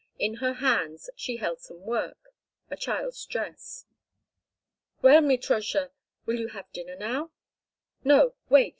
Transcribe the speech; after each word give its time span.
In 0.17 0.37
her 0.37 0.53
hands 0.53 1.11
she 1.15 1.37
held 1.37 1.59
some 1.61 1.81
work—a 1.81 2.75
child's 2.75 3.23
dress. 3.23 3.85
"Well, 5.03 5.21
Mitrosha, 5.21 5.91
will 6.25 6.39
you 6.39 6.47
have 6.47 6.71
dinner 6.71 6.95
now?" 6.95 7.29
"No. 8.03 8.33
Wait. 8.49 8.69